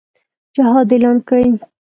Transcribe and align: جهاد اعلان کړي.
جهاد 0.55 0.89
اعلان 0.93 1.17
کړي. 1.27 1.47